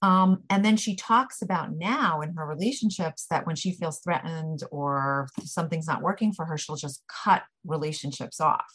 [0.00, 4.60] Um, and then she talks about now in her relationships that when she feels threatened
[4.70, 8.66] or something's not working for her, she'll just cut relationships off.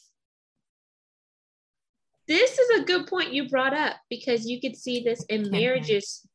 [2.27, 6.25] This is a good point you brought up because you could see this in marriages.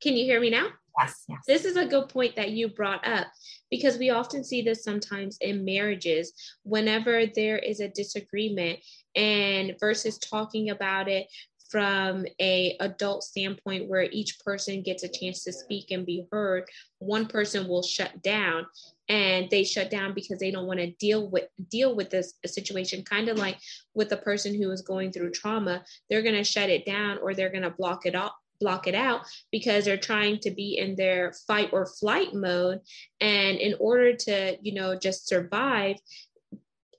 [0.00, 0.68] Can you hear me now?
[1.00, 1.38] Yes, yes.
[1.46, 3.28] This is a good point that you brought up
[3.70, 6.32] because we often see this sometimes in marriages
[6.64, 8.80] whenever there is a disagreement
[9.14, 11.26] and versus talking about it
[11.68, 16.64] from a adult standpoint where each person gets a chance to speak and be heard
[16.98, 18.66] one person will shut down
[19.08, 23.02] and they shut down because they don't want to deal with deal with this situation
[23.02, 23.58] kind of like
[23.94, 25.82] with a person who is going through trauma.
[26.10, 28.94] They're going to shut it down or they're going to block it off block it
[28.94, 29.20] out
[29.52, 32.80] because they're trying to be in their fight or flight mode.
[33.20, 35.96] And in order to you know just survive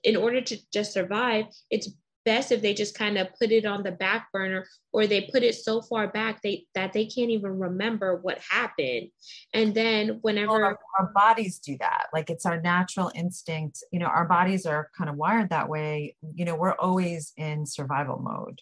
[0.02, 1.90] in order to just survive it's
[2.24, 5.42] best if they just kind of put it on the back burner or they put
[5.42, 9.08] it so far back they that they can't even remember what happened.
[9.54, 12.06] And then whenever well, our, our, bodies do that.
[12.12, 13.82] Like it's our natural instinct.
[13.92, 16.16] You know our bodies are kind of wired that way.
[16.34, 18.60] You know we're always in survival mode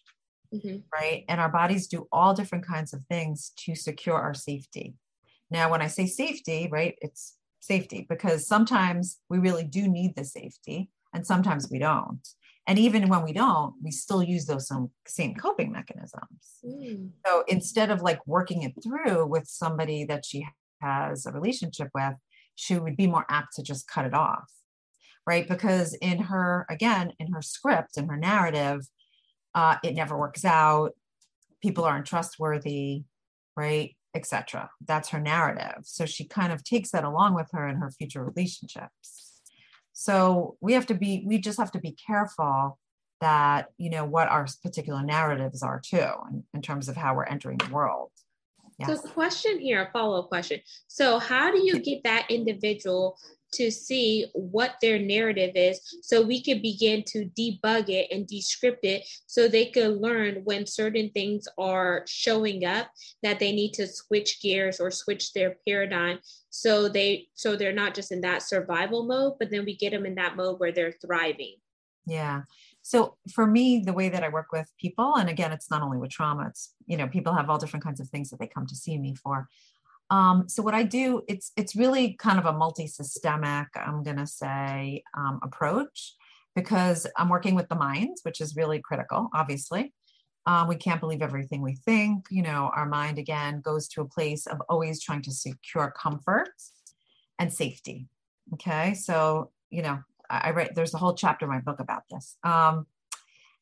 [0.55, 0.79] mm-hmm.
[0.93, 1.25] right?
[1.29, 4.95] And our bodies do all different kinds of things to secure our safety.
[5.51, 10.25] Now when i say safety right it's safety because sometimes we really do need the
[10.25, 12.21] safety and sometimes we don't
[12.69, 16.61] and even when we don't, we still use those some, same coping mechanisms.
[16.63, 17.09] Mm.
[17.27, 20.47] So instead of like working it through with somebody that she
[20.83, 22.13] has a relationship with,
[22.57, 24.53] she would be more apt to just cut it off.
[25.27, 25.49] Right.
[25.49, 28.87] Because in her, again, in her script, in her narrative,
[29.55, 30.93] uh, it never works out.
[31.63, 33.05] People aren't trustworthy,
[33.57, 33.97] right?
[34.15, 34.69] Etc.
[34.87, 35.85] That's her narrative.
[35.85, 39.28] So she kind of takes that along with her in her future relationships.
[40.01, 42.79] So we have to be, we just have to be careful
[43.21, 47.25] that, you know, what our particular narratives are too, in, in terms of how we're
[47.25, 48.13] entering the world.
[48.79, 49.03] Yes.
[49.03, 50.61] So question here, a follow-up question.
[50.87, 53.19] So how do you get that individual
[53.53, 58.85] to see what their narrative is so we could begin to debug it and descript
[58.85, 62.89] it so they could learn when certain things are showing up
[63.23, 66.19] that they need to switch gears or switch their paradigm
[66.51, 70.07] so they so they're not just in that survival mode but then we get them
[70.07, 71.57] in that mode where they're thriving.
[72.07, 72.43] Yeah.
[72.83, 75.99] So for me the way that i work with people and again it's not only
[75.99, 78.67] with trauma it's you know people have all different kinds of things that they come
[78.67, 79.49] to see me for
[80.11, 85.03] um, so what I do, it's it's really kind of a multi-systemic, I'm gonna say,
[85.17, 86.15] um, approach
[86.55, 89.93] because I'm working with the minds, which is really critical, obviously.
[90.47, 92.27] Um, we can't believe everything we think.
[92.31, 96.51] You know, our mind again goes to a place of always trying to secure comfort
[97.39, 98.09] and safety.
[98.55, 99.99] Okay, so you know,
[100.31, 100.75] I, I write.
[100.75, 102.37] There's a whole chapter in my book about this.
[102.43, 102.87] Um,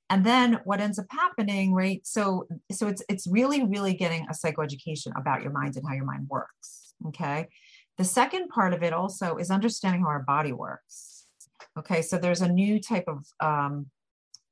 [0.09, 2.01] and then what ends up happening right?
[2.05, 6.05] So so it's it's really really getting a psychoeducation about your mind and how your
[6.05, 7.49] mind works okay?
[7.99, 11.27] The second part of it also is understanding how our body works
[11.79, 12.03] okay?
[12.03, 13.87] So there's a new type of um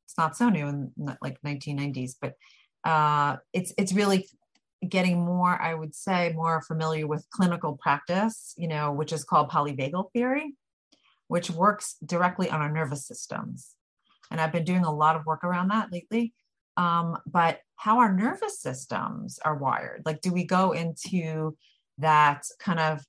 [0.07, 2.35] it's not so new in like 1990s but
[2.85, 4.29] uh it's it's really
[4.89, 9.51] getting more i would say more familiar with clinical practice you know which is called
[9.51, 10.55] polyvagal theory
[11.29, 13.75] which works directly on our nervous systems
[14.31, 16.33] and I've been doing a lot of work around that lately.
[16.77, 21.57] Um, but how our nervous systems are wired, like, do we go into
[21.99, 23.05] that kind of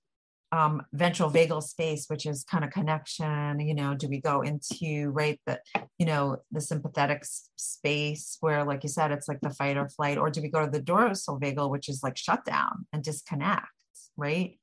[0.51, 5.09] um, ventral vagal space, which is kind of connection, you know, do we go into,
[5.09, 5.59] right, the,
[5.97, 7.25] you know, the sympathetic
[7.55, 10.63] space where, like you said, it's like the fight or flight, or do we go
[10.63, 13.67] to the dorsal vagal, which is like shut down and disconnect,
[14.15, 14.59] right?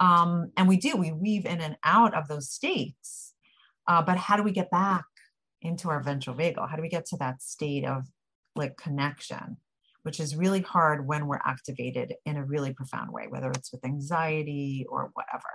[0.00, 3.34] Um, and we do, we weave in and out of those states.
[3.86, 5.04] Uh, but how do we get back
[5.62, 6.68] into our ventral vagal?
[6.68, 8.06] How do we get to that state of
[8.56, 9.56] like connection,
[10.02, 13.84] which is really hard when we're activated in a really profound way, whether it's with
[13.84, 15.48] anxiety or whatever.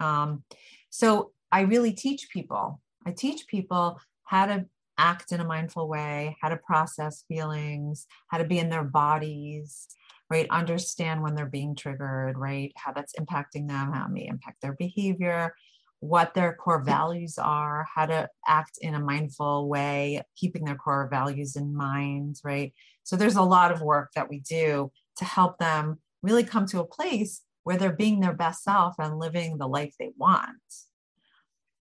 [0.00, 0.44] Um,
[0.88, 6.36] so I really teach people, I teach people how to act in a mindful way,
[6.40, 9.88] how to process feelings, how to be in their bodies,
[10.28, 10.46] right?
[10.50, 12.72] Understand when they're being triggered, right?
[12.76, 15.54] How that's impacting them, how it may impact their behavior,
[16.00, 21.08] what their core values are, how to act in a mindful way, keeping their core
[21.10, 22.72] values in mind, right?
[23.04, 26.80] So there's a lot of work that we do to help them really come to
[26.80, 30.56] a place where they're being their best self and living the life they want.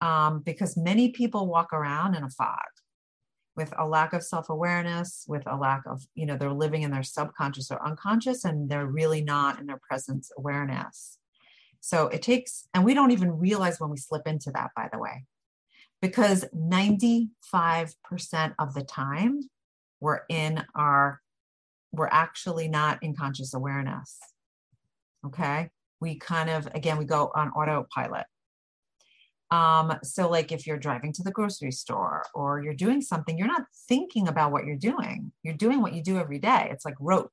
[0.02, 2.58] Um, because many people walk around in a fog.
[3.56, 7.04] with a lack of self-awareness with a lack of you know they're living in their
[7.04, 11.18] subconscious or unconscious and they're really not in their presence awareness
[11.88, 15.00] so it takes and we don't even realize when we slip into that by the
[15.00, 15.24] way
[16.02, 17.30] because 95%
[18.60, 19.40] of the time
[20.02, 21.22] we're in our
[21.94, 24.20] we're actually not in conscious awareness
[25.26, 25.70] okay
[26.02, 28.26] we kind of again we go on autopilot
[29.50, 33.48] um, so like if you're driving to the grocery store or you're doing something, you're
[33.48, 35.32] not thinking about what you're doing.
[35.42, 36.68] You're doing what you do every day.
[36.70, 37.32] It's like rote.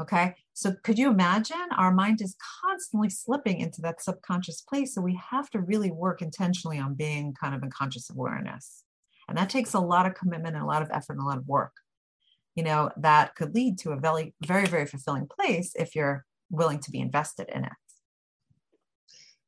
[0.00, 0.36] Okay.
[0.60, 4.94] So could you imagine our mind is constantly slipping into that subconscious place.
[4.94, 8.84] So we have to really work intentionally on being kind of in conscious awareness.
[9.26, 11.38] And that takes a lot of commitment and a lot of effort and a lot
[11.38, 11.72] of work.
[12.56, 16.80] You know, that could lead to a very, very, very fulfilling place if you're willing
[16.80, 17.72] to be invested in it.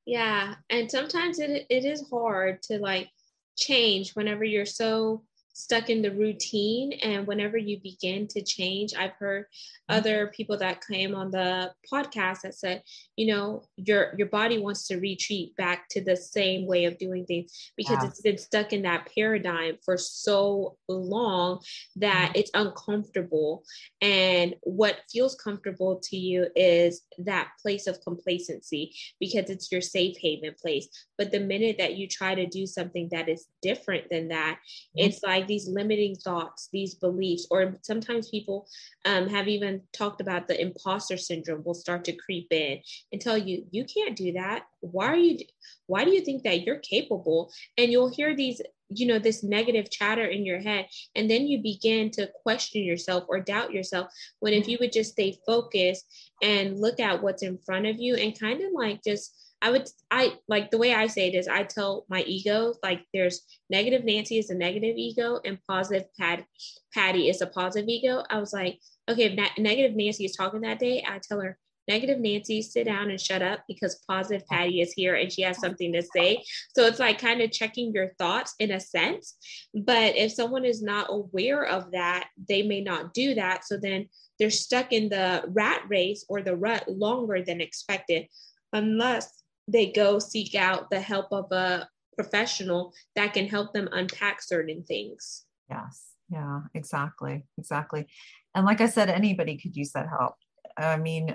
[0.07, 0.55] Yeah.
[0.71, 3.11] And sometimes it, it is hard to like
[3.59, 9.13] change whenever you're so stuck in the routine and whenever you begin to change i've
[9.13, 9.99] heard mm-hmm.
[9.99, 12.83] other people that came on the podcast that said
[13.23, 17.25] you know your your body wants to retreat back to the same way of doing
[17.25, 18.09] things because yeah.
[18.09, 21.61] it's been stuck in that paradigm for so long
[21.97, 22.41] that mm-hmm.
[22.41, 23.63] it's uncomfortable
[24.01, 30.17] and what feels comfortable to you is that place of complacency because it's your safe
[30.21, 34.27] haven place but the minute that you try to do something that is different than
[34.29, 35.07] that mm-hmm.
[35.07, 38.67] it's like these limiting thoughts, these beliefs, or sometimes people
[39.05, 42.81] um, have even talked about the imposter syndrome will start to creep in
[43.13, 44.65] and tell you, you can't do that.
[44.81, 45.39] Why are you,
[45.87, 47.53] why do you think that you're capable?
[47.77, 48.61] And you'll hear these
[48.95, 53.25] you know this negative chatter in your head and then you begin to question yourself
[53.29, 56.05] or doubt yourself when if you would just stay focused
[56.43, 59.89] and look at what's in front of you and kind of like just I would
[60.11, 64.05] I like the way I say it is I tell my ego like there's negative
[64.05, 66.45] Nancy is a negative ego and positive Pat,
[66.93, 68.25] Patty is a positive ego.
[68.29, 71.57] I was like, okay, if na- negative Nancy is talking that day, I tell her
[71.89, 74.55] negative Nancy sit down and shut up because positive oh.
[74.55, 75.63] Patty is here and she has oh.
[75.63, 76.43] something to say.
[76.75, 79.37] So it's like kind of checking your thoughts in a sense.
[79.75, 83.65] But if someone is not aware of that, they may not do that.
[83.65, 88.27] So then they're stuck in the rat race or the rut longer than expected
[88.73, 94.43] unless they go seek out the help of a professional that can help them unpack
[94.43, 95.45] certain things.
[95.71, 96.09] Yes.
[96.31, 97.45] Yeah, exactly.
[97.59, 98.07] Exactly.
[98.55, 100.35] And like I said, anybody could use that help.
[100.79, 101.35] I mean,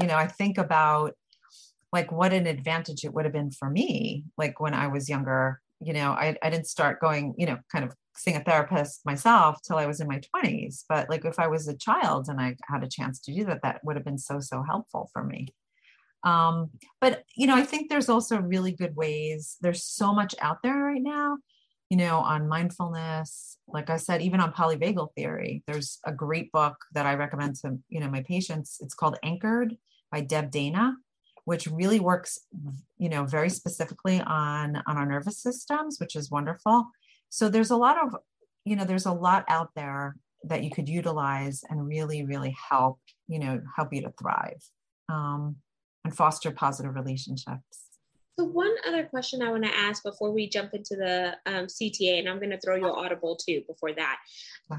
[0.00, 1.14] you know, I think about
[1.92, 5.60] like what an advantage it would have been for me, like when I was younger.
[5.80, 9.58] You know, I, I didn't start going, you know, kind of seeing a therapist myself
[9.62, 10.84] till I was in my 20s.
[10.88, 13.62] But like if I was a child and I had a chance to do that,
[13.62, 15.48] that would have been so, so helpful for me.
[16.22, 19.56] Um, but you know, I think there's also really good ways.
[19.62, 21.38] There's so much out there right now,
[21.88, 23.56] you know, on mindfulness.
[23.66, 27.78] Like I said, even on polyvagal theory, there's a great book that I recommend to
[27.88, 28.78] you know my patients.
[28.80, 29.76] It's called Anchored
[30.10, 30.96] by Deb Dana,
[31.44, 32.38] which really works,
[32.98, 36.86] you know, very specifically on on our nervous systems, which is wonderful.
[37.28, 38.16] So there's a lot of,
[38.64, 42.98] you know, there's a lot out there that you could utilize and really, really help,
[43.28, 44.62] you know, help you to thrive.
[45.08, 45.56] Um,
[46.04, 47.89] and foster positive relationships.
[48.40, 52.20] So one other question I want to ask before we jump into the um, CTA,
[52.20, 54.16] and I'm going to throw you audible too before that.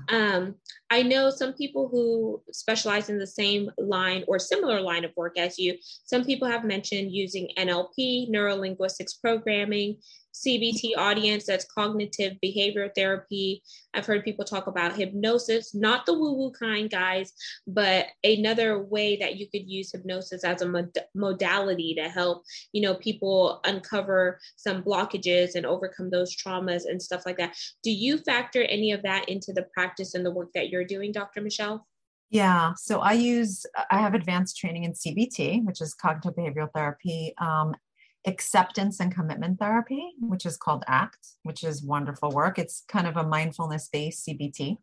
[0.09, 0.55] Um,
[0.89, 5.37] I know some people who specialize in the same line or similar line of work
[5.37, 5.77] as you.
[6.05, 9.97] Some people have mentioned using NLP, neuro linguistics programming,
[10.33, 13.61] CBT audience, that's cognitive behavior therapy.
[13.93, 17.33] I've heard people talk about hypnosis, not the woo woo kind, guys,
[17.67, 22.81] but another way that you could use hypnosis as a mod- modality to help, you
[22.81, 27.55] know, people uncover some blockages and overcome those traumas and stuff like that.
[27.83, 31.11] Do you factor any of that into the practice and the work that you're doing,
[31.11, 31.41] Dr.
[31.41, 31.87] Michelle?
[32.29, 37.33] Yeah, so I use, I have advanced training in CBT, which is cognitive behavioral therapy,
[37.37, 37.75] um,
[38.25, 42.59] acceptance and commitment therapy, which is called ACT, which is wonderful work.
[42.59, 44.77] It's kind of a mindfulness based CBT.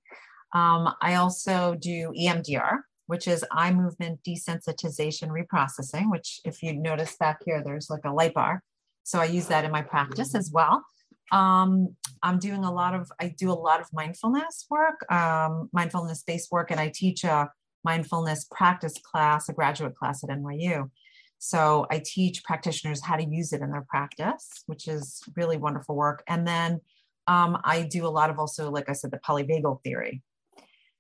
[0.55, 7.16] Um, I also do EMDR, which is eye movement desensitization reprocessing, which, if you notice
[7.16, 8.62] back here, there's like a light bar.
[9.05, 10.84] So I use that in my practice as well.
[11.30, 16.22] Um, I'm doing a lot of, I do a lot of mindfulness work, um, mindfulness
[16.22, 17.51] based work, and I teach a
[17.84, 20.91] mindfulness practice class, a graduate class at NYU.
[21.39, 25.95] So I teach practitioners how to use it in their practice, which is really wonderful
[25.95, 26.22] work.
[26.26, 26.80] And then
[27.28, 30.22] um, I do a lot of also, like I said, the polyvagal theory,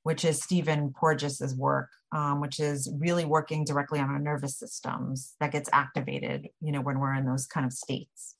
[0.04, 5.34] which is Stephen Porges's work, um, which is really working directly on our nervous systems
[5.40, 8.36] that gets activated, you know, when we're in those kind of states.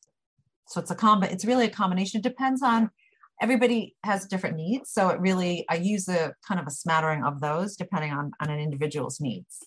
[0.69, 1.27] So it's a combo.
[1.27, 2.19] It's really a combination.
[2.21, 2.91] It depends on
[3.41, 4.91] everybody has different needs.
[4.91, 8.51] So it really, I use a kind of a smattering of those depending on, on
[8.51, 9.67] an individual's needs.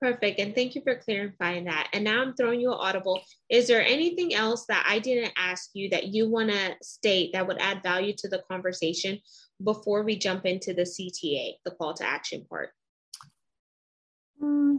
[0.00, 0.40] Perfect.
[0.40, 1.88] And thank you for clarifying that.
[1.92, 3.20] And now I'm throwing you an audible.
[3.50, 7.46] Is there anything else that I didn't ask you that you want to state that
[7.46, 9.20] would add value to the conversation
[9.62, 12.70] before we jump into the CTA, the call to action part?
[14.42, 14.78] Mm,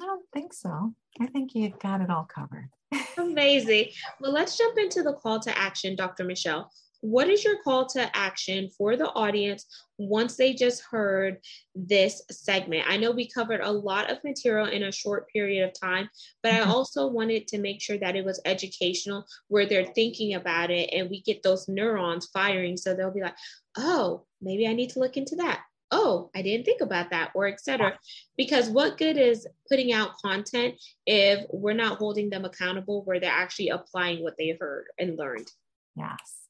[0.00, 0.94] I don't think so.
[1.20, 2.70] I think you've got it all covered.
[3.18, 3.88] Amazing.
[4.18, 6.24] Well, let's jump into the call to action, Dr.
[6.24, 6.70] Michelle
[7.00, 9.66] what is your call to action for the audience
[9.98, 11.38] once they just heard
[11.74, 12.84] this segment?
[12.88, 16.08] I know we covered a lot of material in a short period of time,
[16.42, 16.68] but mm-hmm.
[16.68, 20.90] I also wanted to make sure that it was educational where they're thinking about it
[20.92, 22.76] and we get those neurons firing.
[22.76, 23.36] So they'll be like,
[23.76, 25.60] oh, maybe I need to look into that.
[25.90, 27.98] Oh, I didn't think about that, or etc.
[28.36, 30.74] Because what good is putting out content
[31.06, 35.50] if we're not holding them accountable where they're actually applying what they heard and learned?
[35.96, 36.47] Yes.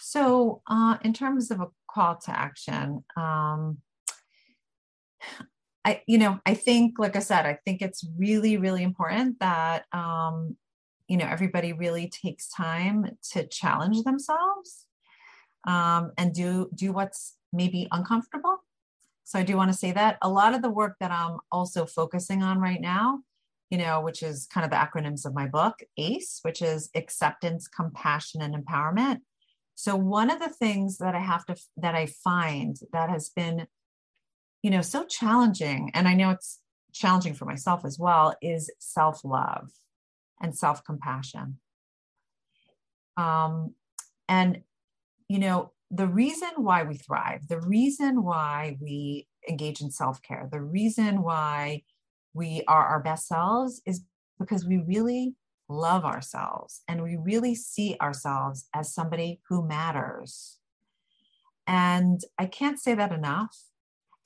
[0.00, 3.78] So, uh, in terms of a call to action, um,
[5.84, 9.84] I, you know, I think, like I said, I think it's really, really important that,
[9.92, 10.56] um,
[11.08, 14.86] you know, everybody really takes time to challenge themselves
[15.66, 18.58] um, and do do what's maybe uncomfortable.
[19.24, 21.86] So I do want to say that a lot of the work that I'm also
[21.86, 23.20] focusing on right now,
[23.70, 27.68] you know, which is kind of the acronyms of my book, ACE, which is acceptance,
[27.68, 29.20] compassion, and empowerment
[29.80, 33.66] so one of the things that I have to that I find that has been
[34.62, 36.60] you know so challenging and I know it's
[36.92, 39.70] challenging for myself as well is self-love
[40.42, 41.58] and self-compassion.
[43.16, 43.74] Um
[44.28, 44.60] and
[45.28, 50.60] you know the reason why we thrive, the reason why we engage in self-care, the
[50.60, 51.84] reason why
[52.34, 54.04] we are our best selves is
[54.38, 55.34] because we really
[55.70, 60.58] love ourselves and we really see ourselves as somebody who matters.
[61.66, 63.56] And I can't say that enough.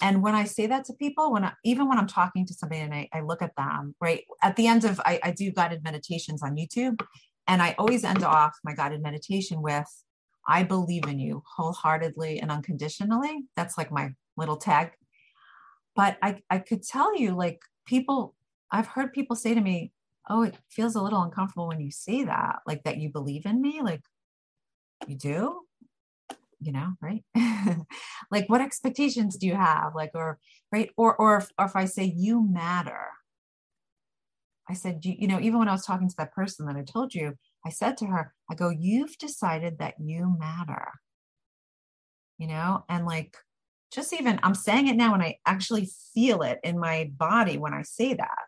[0.00, 2.80] And when I say that to people, when I, even when I'm talking to somebody
[2.80, 5.84] and I, I look at them, right at the end of I, I do guided
[5.84, 7.00] meditations on YouTube,
[7.46, 9.86] and I always end off my guided meditation with,
[10.48, 14.92] "I believe in you wholeheartedly and unconditionally." That's like my little tag.
[15.94, 18.34] But I I could tell you, like people,
[18.72, 19.92] I've heard people say to me,
[20.28, 23.60] oh, it feels a little uncomfortable when you say that, like that you believe in
[23.60, 24.02] me, like
[25.06, 25.60] you do,
[26.60, 27.22] you know, right?
[28.30, 29.94] like what expectations do you have?
[29.94, 30.38] Like, or
[30.72, 33.08] right, or or if, or if I say you matter,
[34.68, 36.82] I said, you, you know, even when I was talking to that person that I
[36.82, 37.34] told you,
[37.66, 40.92] I said to her, I go, you've decided that you matter,
[42.38, 43.36] you know, and like
[43.92, 47.74] just even I'm saying it now and I actually feel it in my body when
[47.74, 48.38] I say that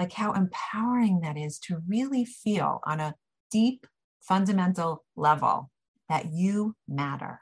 [0.00, 3.14] like how empowering that is to really feel on a
[3.50, 3.86] deep,
[4.22, 5.70] fundamental level
[6.08, 7.40] that you matter.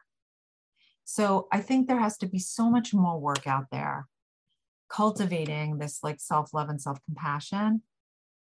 [1.05, 4.09] So I think there has to be so much more work out there
[4.91, 7.83] cultivating this like self love and self compassion.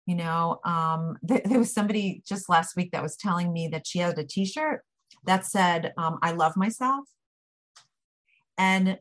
[0.05, 3.87] You know, um, th- there was somebody just last week that was telling me that
[3.87, 4.81] she had a t shirt
[5.25, 7.05] that said, um, I love myself.
[8.57, 8.99] And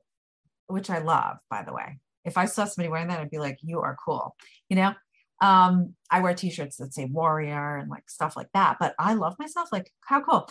[0.68, 3.58] which I love, by the way if I saw somebody wearing that, I'd be like,
[3.62, 4.34] you are cool.
[4.68, 4.94] You know,
[5.40, 9.36] um, I wear t-shirts that say warrior and like stuff like that, but I love
[9.38, 9.70] myself.
[9.72, 10.50] Like, how cool.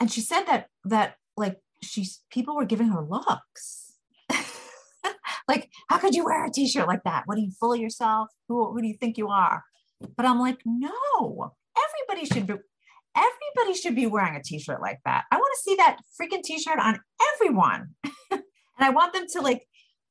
[0.00, 3.92] And she said that, that like she's, people were giving her looks.
[5.48, 7.22] like, how could you wear a t-shirt like that?
[7.26, 8.28] What are you of yourself?
[8.48, 9.62] Who, who do you think you are?
[10.16, 12.54] But I'm like, no, everybody should be,
[13.16, 15.24] everybody should be wearing a t-shirt like that.
[15.30, 16.98] I want to see that freaking t-shirt on
[17.34, 17.94] everyone.
[18.32, 18.42] and
[18.80, 19.66] I want them to like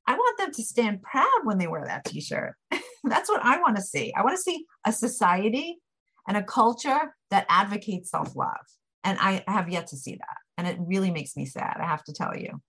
[0.07, 2.55] I want them to stand proud when they wear that t-shirt.
[3.03, 4.13] That's what I want to see.
[4.15, 5.79] I want to see a society
[6.27, 8.65] and a culture that advocates self-love.
[9.03, 10.37] And I have yet to see that.
[10.57, 12.61] And it really makes me sad, I have to tell you.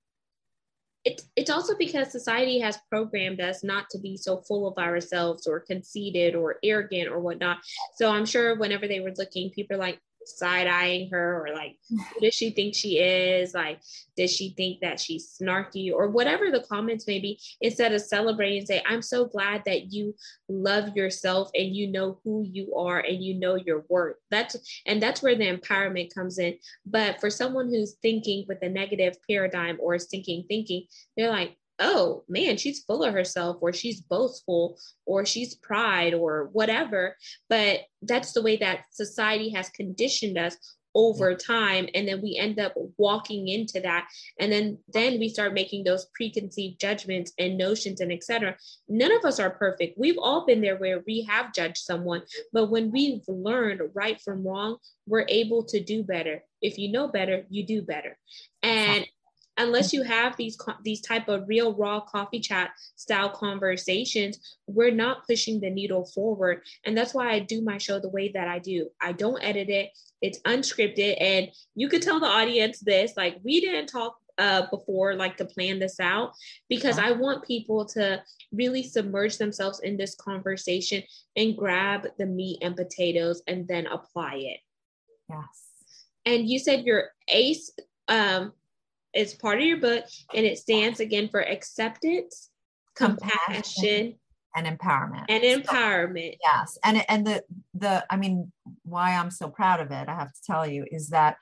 [1.04, 5.46] It, it's also because society has programmed us not to be so full of ourselves
[5.46, 7.58] or conceited or arrogant or whatnot.
[7.96, 11.76] So I'm sure whenever they were looking, people are like, side eyeing her or like,
[11.88, 13.54] who does she think she is?
[13.54, 13.80] Like,
[14.16, 17.40] does she think that she's snarky or whatever the comments may be?
[17.60, 20.14] Instead of celebrating say, I'm so glad that you
[20.48, 24.16] love yourself and you know who you are and you know your worth.
[24.30, 24.56] That's
[24.86, 26.56] and that's where the empowerment comes in.
[26.86, 31.56] But for someone who's thinking with a negative paradigm or is thinking thinking, they're like,
[31.78, 37.16] oh man, she's full of herself, or she's boastful, or she's pride, or whatever.
[37.48, 40.56] But that's the way that society has conditioned us
[40.94, 44.06] over time and then we end up walking into that.
[44.38, 48.56] And then then we start making those preconceived judgments and notions and etc
[48.88, 49.98] none of us are perfect.
[49.98, 52.22] We've all been there where we have judged someone
[52.52, 56.42] but when we've learned right from wrong we're able to do better.
[56.62, 58.16] If you know better you do better.
[58.62, 59.06] And
[59.64, 65.26] unless you have these these type of real raw coffee chat style conversations we're not
[65.26, 66.62] pushing the needle forward.
[66.84, 68.88] And that's why i do my show the way that i do.
[69.00, 69.90] I don't edit it.
[70.20, 71.16] It's unscripted.
[71.20, 75.44] And you could tell the audience this like we didn't talk uh, before like to
[75.44, 76.32] plan this out
[76.68, 78.20] because i want people to
[78.52, 81.00] really submerge themselves in this conversation
[81.36, 84.58] and grab the meat and potatoes and then apply it.
[85.28, 85.68] Yes.
[86.26, 87.70] And you said your ace
[88.08, 88.52] um
[89.14, 90.04] is part of your book
[90.34, 92.50] and it stands again for acceptance,
[92.96, 94.16] compassion,
[94.56, 95.24] and empowerment.
[95.28, 96.32] And empowerment.
[96.32, 96.78] So, yes.
[96.84, 97.44] And and the
[97.74, 98.52] the I mean
[98.84, 101.36] why I'm so proud of it, I have to tell you, is that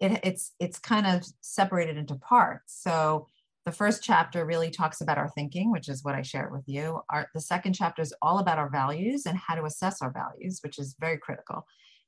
[0.00, 2.80] it, it's it's kind of separated into parts.
[2.82, 3.28] So
[3.64, 7.00] the first chapter really talks about our thinking, which is what I shared with you.
[7.10, 10.60] Our, the second chapter is all about our values and how to assess our values,
[10.62, 11.66] which is very critical.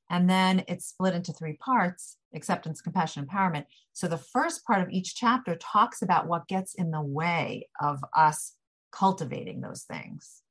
[0.09, 3.65] And then it's split into three parts acceptance, compassion, empowerment.
[3.93, 8.03] So the first part of each chapter talks about what gets in the way of
[8.15, 8.53] us
[8.91, 10.41] cultivating those things,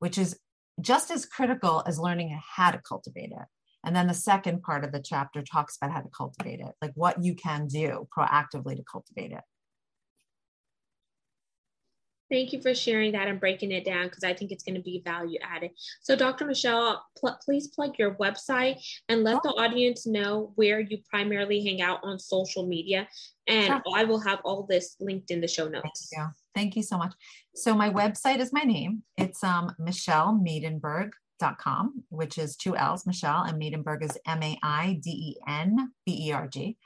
[0.00, 0.38] which is
[0.80, 3.46] just as critical as learning how to cultivate it.
[3.84, 6.92] And then the second part of the chapter talks about how to cultivate it, like
[6.94, 9.42] what you can do proactively to cultivate it.
[12.30, 14.82] Thank you for sharing that and breaking it down because I think it's going to
[14.82, 15.70] be value added.
[16.02, 16.44] So, Dr.
[16.44, 18.76] Michelle, pl- please plug your website
[19.08, 23.08] and let the audience know where you primarily hang out on social media.
[23.46, 23.80] And.
[23.94, 26.10] I will have all this linked in the show notes.
[26.12, 26.32] Thank you.
[26.54, 27.14] Thank you so much.
[27.54, 29.04] So, my website is my name.
[29.16, 35.10] It's um, michellemaidenberg.com, which is two L's, Michelle, and Maidenberg is M A I D
[35.10, 36.76] E N B E R G.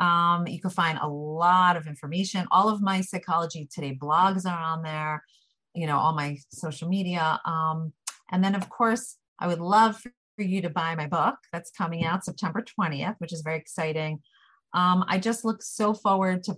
[0.00, 2.46] Um, you can find a lot of information.
[2.50, 5.22] All of my Psychology Today blogs are on there,
[5.74, 7.38] you know, all my social media.
[7.44, 7.92] Um,
[8.32, 10.10] and then, of course, I would love for
[10.42, 14.20] you to buy my book that's coming out September 20th, which is very exciting.
[14.72, 16.56] Um, I just look so forward to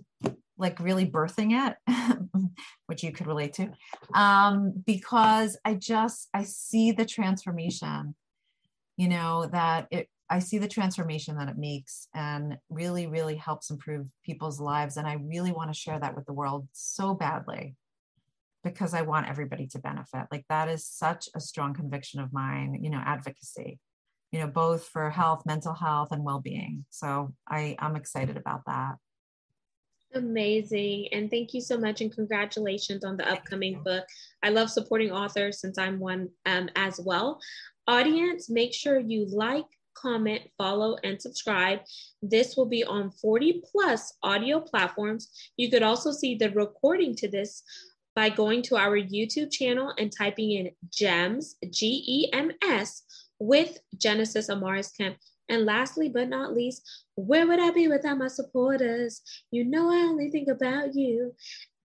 [0.57, 1.75] like really birthing it,
[2.85, 3.71] which you could relate to,
[4.13, 8.15] um, because I just I see the transformation,
[8.95, 13.69] you know, that it I see the transformation that it makes and really, really helps
[13.69, 14.97] improve people's lives.
[14.97, 17.75] And I really want to share that with the world so badly
[18.63, 20.25] because I want everybody to benefit.
[20.31, 23.77] Like that is such a strong conviction of mine, you know, advocacy,
[24.31, 26.83] you know, both for health, mental health, and well being.
[26.89, 28.95] So I, I'm excited about that.
[30.15, 31.09] Amazing.
[31.11, 32.01] And thank you so much.
[32.01, 34.05] And congratulations on the upcoming book.
[34.41, 37.39] I love supporting authors since I'm one um, as well.
[37.87, 41.79] Audience, make sure you like, comment, follow, and subscribe.
[42.21, 45.29] This will be on 40 plus audio platforms.
[45.57, 47.63] You could also see the recording to this
[48.15, 53.03] by going to our YouTube channel and typing in GEMS, G E M S,
[53.39, 55.17] with Genesis Amaris Kemp.
[55.49, 59.21] And lastly, but not least, where would I be without my supporters?
[59.51, 61.33] You know, I only think about you.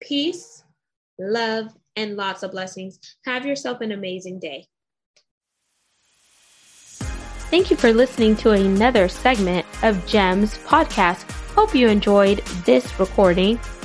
[0.00, 0.62] Peace,
[1.18, 2.98] love, and lots of blessings.
[3.24, 4.66] Have yourself an amazing day.
[7.50, 11.30] Thank you for listening to another segment of GEMS podcast.
[11.54, 13.58] Hope you enjoyed this recording.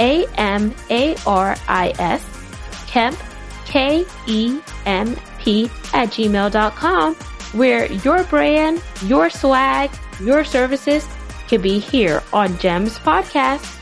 [0.00, 2.24] A M A R I S,
[2.88, 3.18] Kemp,
[3.66, 7.14] K E M P, at gmail.com,
[7.52, 9.90] where your brand, your swag,
[10.20, 11.06] your services
[11.48, 13.79] can be here on GEMS Podcast.